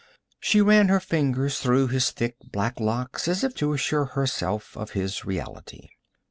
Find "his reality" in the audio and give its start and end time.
4.93-5.89